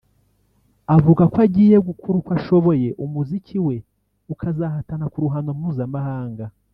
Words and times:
avuga 0.95 1.23
ko 1.31 1.37
agiye 1.47 1.75
gukora 1.87 2.15
uko 2.21 2.31
ashoboye 2.39 2.87
umuziki 3.03 3.57
we 3.65 3.75
ukazahatana 4.33 5.05
kuruhando 5.13 5.49
mpuzamahanga 5.59 6.45